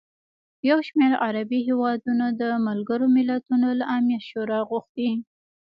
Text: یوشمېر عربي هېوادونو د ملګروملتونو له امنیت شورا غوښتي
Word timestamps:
یوشمېر 0.69 1.11
عربي 1.25 1.59
هېوادونو 1.67 2.25
د 2.41 2.43
ملګروملتونو 2.67 3.67
له 3.79 3.85
امنیت 3.95 4.23
شورا 4.29 4.59
غوښتي 4.69 5.09